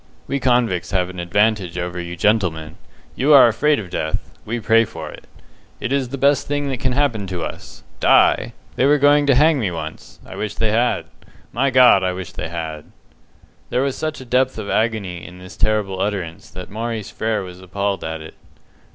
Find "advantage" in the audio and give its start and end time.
1.19-1.77